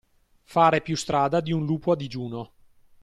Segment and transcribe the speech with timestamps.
[0.45, 2.51] Fare più strada di un lupo a digiuno.